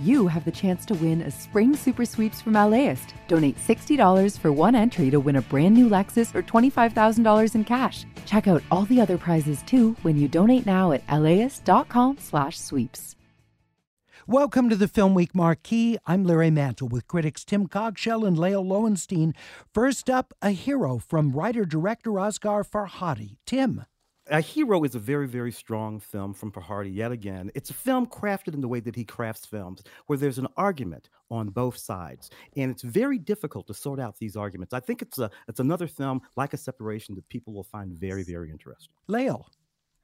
you 0.00 0.26
have 0.26 0.44
the 0.44 0.50
chance 0.50 0.84
to 0.86 0.94
win 0.94 1.20
a 1.20 1.30
spring 1.30 1.76
super 1.76 2.04
sweeps 2.04 2.40
from 2.40 2.54
LAist. 2.54 3.14
Donate 3.28 3.58
$60 3.58 4.38
for 4.38 4.50
one 4.50 4.74
entry 4.74 5.10
to 5.10 5.20
win 5.20 5.36
a 5.36 5.42
brand 5.42 5.74
new 5.74 5.88
Lexus 5.88 6.34
or 6.34 6.42
$25,000 6.42 7.54
in 7.54 7.64
cash. 7.64 8.06
Check 8.26 8.48
out 8.48 8.62
all 8.70 8.86
the 8.86 9.00
other 9.00 9.18
prizes 9.18 9.62
too 9.62 9.94
when 10.02 10.16
you 10.16 10.26
donate 10.26 10.64
now 10.64 10.92
at 10.92 11.02
laist.com/sweeps. 11.10 13.16
Welcome 14.26 14.68
to 14.68 14.76
the 14.76 14.86
Film 14.86 15.14
Week 15.14 15.34
Marquee. 15.34 15.98
I'm 16.06 16.24
Larry 16.24 16.50
Mantle 16.50 16.88
with 16.88 17.08
critics 17.08 17.44
Tim 17.44 17.66
Cogshell 17.66 18.24
and 18.24 18.38
Lael 18.38 18.64
Lowenstein. 18.64 19.34
First 19.74 20.08
up, 20.08 20.32
a 20.40 20.50
hero 20.50 20.98
from 20.98 21.32
writer-director 21.32 22.10
Asghar 22.10 22.64
Farhadi. 22.64 23.38
Tim. 23.44 23.86
A 24.32 24.40
Hero 24.40 24.84
is 24.84 24.94
a 24.94 25.00
very, 25.00 25.26
very 25.26 25.50
strong 25.50 25.98
film 25.98 26.34
from 26.34 26.52
Farhadi 26.52 26.94
yet 26.94 27.10
again. 27.10 27.50
It's 27.56 27.70
a 27.70 27.74
film 27.74 28.06
crafted 28.06 28.54
in 28.54 28.60
the 28.60 28.68
way 28.68 28.78
that 28.78 28.94
he 28.94 29.04
crafts 29.04 29.44
films, 29.44 29.82
where 30.06 30.18
there's 30.18 30.38
an 30.38 30.46
argument 30.56 31.08
on 31.32 31.48
both 31.48 31.76
sides. 31.76 32.30
And 32.56 32.70
it's 32.70 32.82
very 32.82 33.18
difficult 33.18 33.66
to 33.66 33.74
sort 33.74 33.98
out 33.98 34.18
these 34.20 34.36
arguments. 34.36 34.72
I 34.72 34.78
think 34.78 35.02
it's 35.02 35.18
a 35.18 35.32
it's 35.48 35.58
another 35.58 35.88
film 35.88 36.20
like 36.36 36.54
a 36.54 36.56
separation 36.56 37.16
that 37.16 37.28
people 37.28 37.52
will 37.52 37.64
find 37.64 37.92
very, 37.92 38.22
very 38.22 38.52
interesting. 38.52 38.92
Lael. 39.08 39.48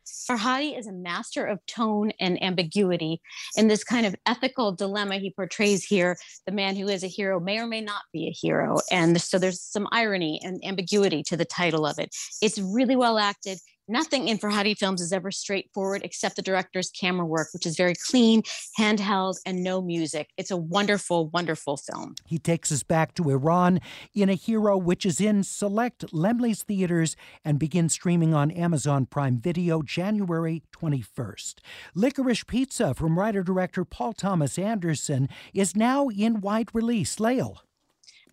Farhadi 0.05 0.77
is 0.77 0.87
a 0.87 0.93
master 0.93 1.45
of 1.45 1.65
tone 1.66 2.13
and 2.21 2.41
ambiguity. 2.43 3.21
In 3.57 3.69
this 3.69 3.85
kind 3.85 4.07
of 4.07 4.15
ethical 4.27 4.73
dilemma 4.73 5.19
he 5.19 5.30
portrays 5.30 5.85
here, 5.85 6.16
the 6.47 6.52
man 6.52 6.77
who 6.77 6.88
is 6.88 7.02
a 7.02 7.09
hero 7.09 7.38
may 7.41 7.59
or 7.59 7.66
may 7.66 7.80
not 7.80 8.02
be 8.13 8.27
a 8.27 8.30
hero. 8.30 8.79
And 8.91 9.21
so 9.21 9.38
there's 9.38 9.61
some 9.61 9.88
irony 9.93 10.41
and 10.45 10.65
ambiguity 10.65 11.23
to 11.24 11.37
the 11.37 11.45
title 11.45 11.87
of 11.87 11.99
it. 11.99 12.15
It's 12.41 12.59
really 12.59 12.97
well 12.97 13.19
acted. 13.19 13.59
Nothing 13.89 14.27
in 14.27 14.39
Farhadi 14.39 14.77
films 14.77 15.01
is 15.01 15.13
ever 15.13 15.31
straightforward 15.31 16.03
except 16.03 16.35
the 16.35 16.43
director's 16.43 16.91
camera 16.91 17.25
work, 17.25 17.49
which 17.53 17.67
is 17.67 17.77
very 17.77 17.95
clean, 17.95 18.43
handheld, 18.77 19.37
and 19.47 19.63
no 19.63 19.81
music. 19.81 20.31
It's 20.37 20.51
a 20.51 20.57
wonderful, 20.57 21.29
wonderful 21.29 21.77
film. 21.77 22.17
He 22.27 22.41
takes 22.41 22.73
us 22.73 22.83
back 22.83 23.15
to 23.15 23.30
Iran 23.30 23.79
in 24.13 24.29
A 24.29 24.35
Hero, 24.35 24.77
which 24.77 25.07
is 25.07 25.21
in 25.21 25.45
select 25.45 26.05
Laemmle's 26.13 26.65
theaters 26.65 27.15
and 27.45 27.60
begins 27.60 27.93
streaming 27.93 28.35
on 28.35 28.51
Amazon 28.51 29.07
Prime 29.07 29.38
Video 29.38 29.83
January 29.83 30.65
21st. 30.73 31.55
Licorice 31.95 32.45
Pizza 32.45 32.93
from 32.93 33.16
writer 33.16 33.45
director 33.45 33.85
Paul 33.85 34.15
Thomas 34.15 34.59
Anderson 34.59 35.29
is 35.55 35.77
now 35.77 36.09
in 36.09 36.41
wide 36.41 36.71
release. 36.75 37.21
Lael. 37.21 37.60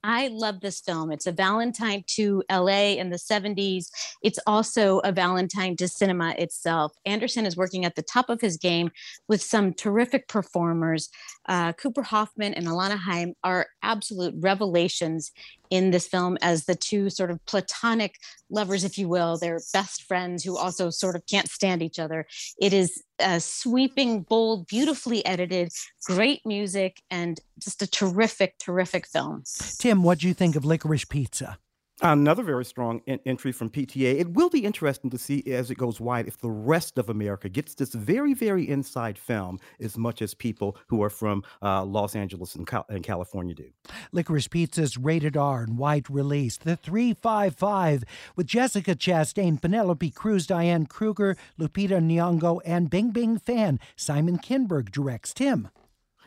I 0.03 0.27
love 0.27 0.59
this 0.59 0.81
film. 0.81 1.11
It's 1.11 1.27
a 1.27 1.31
Valentine 1.31 2.03
to 2.15 2.43
LA 2.51 2.95
in 2.97 3.09
the 3.09 3.17
70s. 3.17 3.89
It's 4.21 4.39
also 4.45 4.99
a 4.99 5.11
Valentine 5.11 5.77
to 5.77 5.87
cinema 5.87 6.35
itself. 6.37 6.93
Anderson 7.05 7.45
is 7.45 7.55
working 7.55 7.85
at 7.85 7.95
the 7.95 8.01
top 8.01 8.29
of 8.29 8.41
his 8.41 8.57
game 8.57 8.91
with 9.29 9.41
some 9.41 9.73
terrific 9.73 10.27
performers. 10.27 11.09
Uh, 11.47 11.71
Cooper 11.73 12.03
Hoffman 12.03 12.53
and 12.53 12.67
Alana 12.67 12.97
Haim 12.97 13.33
are 13.43 13.67
absolute 13.81 14.35
revelations 14.37 15.31
in 15.73 15.89
this 15.89 16.07
film 16.07 16.38
as 16.43 16.66
the 16.66 16.75
two 16.75 17.09
sort 17.09 17.31
of 17.31 17.43
platonic 17.47 18.19
lovers, 18.52 18.83
if 18.83 18.95
you 18.99 19.09
will. 19.09 19.39
They're 19.39 19.59
best 19.73 20.03
friends 20.03 20.43
who 20.43 20.55
also 20.55 20.91
sort 20.91 21.15
of 21.15 21.25
can't 21.25 21.49
stand 21.49 21.81
each 21.81 21.97
other. 21.97 22.27
It 22.61 22.73
is 22.73 23.02
a 23.17 23.39
sweeping, 23.39 24.21
bold, 24.21 24.67
beautifully 24.67 25.25
edited, 25.25 25.71
great 26.05 26.41
music, 26.45 27.02
and 27.09 27.39
just 27.57 27.81
a 27.81 27.88
terrific, 27.88 28.59
terrific 28.59 29.07
film. 29.07 29.43
Tim, 29.80 30.03
what 30.03 30.19
do 30.19 30.27
you 30.27 30.35
think 30.35 30.55
of 30.55 30.63
Licorice 30.63 31.09
Pizza? 31.09 31.57
Another 32.03 32.43
very 32.43 32.65
strong 32.65 33.01
in- 33.05 33.21
entry 33.25 33.53
from 33.53 33.69
PTA. 33.69 34.19
It 34.19 34.33
will 34.33 34.49
be 34.49 34.65
interesting 34.65 35.09
to 35.09 35.17
see 35.17 35.41
as 35.47 35.71
it 35.71 35.77
goes 35.77 36.01
wide 36.01 36.27
if 36.27 36.37
the 36.37 36.49
rest 36.49 36.97
of 36.97 37.09
America 37.09 37.47
gets 37.47 37.75
this 37.75 37.93
very, 37.93 38.33
very 38.33 38.67
inside 38.67 39.17
film 39.17 39.57
as 39.79 39.97
much 39.97 40.21
as 40.21 40.33
people 40.33 40.75
who 40.87 41.01
are 41.01 41.09
from 41.09 41.43
uh, 41.61 41.85
Los 41.85 42.13
Angeles 42.13 42.55
and, 42.55 42.67
Cal- 42.67 42.85
and, 42.89 43.05
California 43.05 43.55
do. 43.55 43.69
Licorice 44.11 44.49
Pizza's 44.49 44.97
rated 44.97 45.37
R 45.37 45.61
and 45.63 45.77
wide 45.77 46.09
release. 46.09 46.57
The 46.57 46.75
355 46.75 48.03
with 48.35 48.47
Jessica 48.47 48.95
Chastain, 48.95 49.61
Penelope 49.61 50.11
Cruz, 50.11 50.45
Diane 50.45 50.86
Kruger, 50.86 51.37
Lupita 51.58 52.02
Nyong'o, 52.02 52.59
and 52.65 52.92
Bingbing 52.92 53.42
Fan 53.42 53.80
Simon 53.95 54.37
Kinberg 54.39 54.92
directs. 54.92 55.33
Tim. 55.33 55.69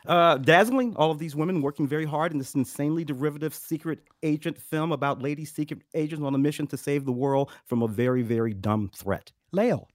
Uh, 0.07 0.37
dazzling, 0.37 0.95
all 0.95 1.11
of 1.11 1.19
these 1.19 1.35
women 1.35 1.61
working 1.61 1.85
very 1.85 2.05
hard 2.05 2.31
in 2.31 2.37
this 2.37 2.55
insanely 2.55 3.03
derivative 3.03 3.53
secret 3.53 3.99
agent 4.23 4.57
film 4.57 4.93
about 4.93 5.21
lady 5.21 5.43
secret 5.43 5.81
agents 5.95 6.23
on 6.23 6.33
a 6.33 6.37
mission 6.37 6.65
to 6.65 6.77
save 6.77 7.03
the 7.03 7.11
world 7.11 7.51
from 7.65 7.83
a 7.83 7.87
very, 7.87 8.21
very 8.21 8.53
dumb 8.53 8.89
threat. 8.95 9.31
Lael 9.51 9.89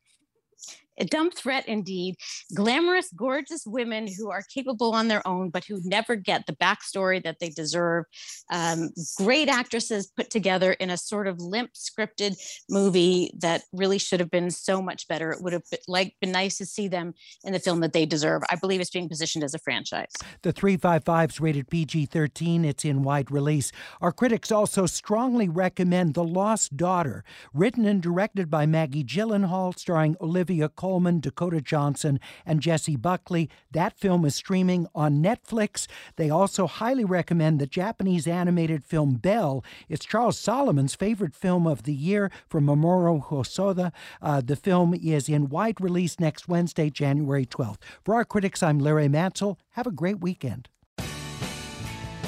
a 1.03 1.05
dumb 1.05 1.31
threat 1.31 1.69
indeed. 1.69 2.15
Glamorous, 2.55 3.11
gorgeous 3.15 3.65
women 3.67 4.07
who 4.07 4.31
are 4.31 4.43
capable 4.55 4.95
on 4.95 5.09
their 5.09 5.27
own, 5.27 5.51
but 5.51 5.65
who 5.65 5.81
never 5.85 6.15
get 6.15 6.47
the 6.47 6.55
backstory 6.55 7.23
that 7.25 7.41
they 7.41 7.51
deserve. 7.51 8.05
Um, 8.51 8.91
great 9.19 9.49
actresses 9.49 10.07
put 10.17 10.31
together 10.31 10.73
in 10.75 10.91
a 10.91 10.97
sort 10.97 11.27
of 11.27 11.41
limp 11.41 11.71
scripted 11.75 12.37
movie 12.71 13.33
that 13.41 13.63
really 13.73 13.99
should 13.99 14.21
have 14.21 14.31
been 14.31 14.51
so 14.51 14.81
much 14.81 15.09
better. 15.09 15.33
It 15.33 15.43
would 15.43 15.53
have 15.53 15.65
been, 15.71 15.81
like 15.89 16.15
been 16.21 16.31
nice 16.31 16.57
to 16.59 16.67
see 16.67 16.87
them 16.87 17.15
in 17.45 17.53
the 17.53 17.59
film 17.59 17.81
that 17.81 17.93
they 17.93 18.07
deserve. 18.07 18.43
I 18.49 18.55
believe 18.55 18.81
it's 18.81 18.91
being 18.91 19.09
positioned 19.09 19.43
as 19.43 19.55
a 19.55 19.59
franchise. 19.59 20.13
The 20.43 20.53
355's 20.53 21.41
rated 21.41 21.69
PG-13. 21.69 22.65
It's 22.65 22.85
in 22.85 23.03
wide 23.03 23.33
release. 23.33 23.73
Our 24.01 24.13
critics 24.13 24.53
also 24.53 24.87
strongly 24.87 25.49
recommend 25.49 26.15
The 26.15 26.23
Lost 26.23 26.77
Daughter, 26.77 27.25
written 27.53 27.87
and 27.87 28.01
directed 28.01 28.49
by 28.51 28.67
Maggie 28.67 29.03
Gyllenhaal, 29.03 29.77
starring 29.77 30.17
Olivia 30.21 30.69
Colman, 30.69 30.92
Dakota 31.21 31.61
Johnson, 31.61 32.21
and 32.45 32.61
Jessie 32.61 32.97
Buckley. 32.97 33.49
That 33.71 33.99
film 33.99 34.25
is 34.25 34.35
streaming 34.35 34.87
on 34.95 35.23
Netflix. 35.23 35.87
They 36.17 36.31
also 36.31 36.67
highly 36.67 37.05
recommend 37.05 37.59
the 37.59 37.67
Japanese 37.67 38.27
animated 38.27 38.85
film 38.85 39.15
Belle. 39.15 39.65
It's 39.89 40.05
Charles 40.05 40.39
Solomon's 40.39 40.95
favorite 40.95 41.35
film 41.35 41.67
of 41.67 41.85
the 41.85 41.95
year 41.95 42.31
from 42.49 42.67
Mamoru 42.67 43.25
Hosoda. 43.29 43.93
Uh, 44.21 44.41
the 44.45 44.57
film 44.57 44.95
is 44.95 45.29
in 45.29 45.49
wide 45.49 45.81
release 45.81 46.21
next 46.21 46.49
Wednesday, 46.49 46.91
January 46.91 47.47
12th. 47.47 47.79
For 48.05 48.15
our 48.15 48.25
critics, 48.25 48.63
I'm 48.63 48.79
Larry 48.79 49.09
Mantle. 49.09 49.59
Have 49.71 49.87
a 49.87 49.93
great 49.93 50.21
weekend. 50.21 50.69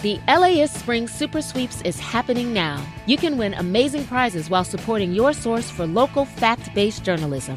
The 0.05 0.21
LAist 0.29 0.75
Spring 0.75 1.09
Super 1.09 1.41
Sweeps 1.41 1.81
is 1.81 1.99
happening 1.99 2.53
now. 2.53 2.87
You 3.07 3.17
can 3.17 3.39
win 3.39 3.55
amazing 3.55 4.05
prizes 4.05 4.51
while 4.51 4.63
supporting 4.63 5.15
your 5.15 5.33
source 5.33 5.71
for 5.71 5.87
local 5.87 6.27
fact 6.27 6.75
based 6.75 7.05
journalism. 7.05 7.57